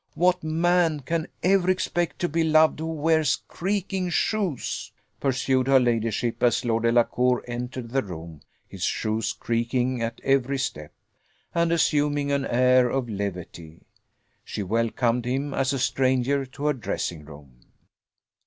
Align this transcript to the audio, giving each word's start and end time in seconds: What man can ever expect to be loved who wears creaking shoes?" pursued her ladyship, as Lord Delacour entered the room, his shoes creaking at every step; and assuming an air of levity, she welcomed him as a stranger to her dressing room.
What 0.15 0.43
man 0.43 1.01
can 1.01 1.27
ever 1.43 1.69
expect 1.69 2.17
to 2.21 2.27
be 2.27 2.43
loved 2.43 2.79
who 2.79 2.91
wears 2.91 3.43
creaking 3.47 4.09
shoes?" 4.09 4.91
pursued 5.19 5.67
her 5.67 5.79
ladyship, 5.79 6.41
as 6.41 6.65
Lord 6.65 6.85
Delacour 6.85 7.43
entered 7.47 7.91
the 7.91 8.01
room, 8.01 8.41
his 8.67 8.83
shoes 8.83 9.31
creaking 9.31 10.01
at 10.01 10.19
every 10.23 10.57
step; 10.57 10.91
and 11.53 11.71
assuming 11.71 12.31
an 12.31 12.47
air 12.47 12.89
of 12.89 13.09
levity, 13.09 13.83
she 14.43 14.63
welcomed 14.63 15.25
him 15.25 15.53
as 15.53 15.71
a 15.71 15.77
stranger 15.77 16.47
to 16.47 16.65
her 16.65 16.73
dressing 16.73 17.23
room. 17.23 17.59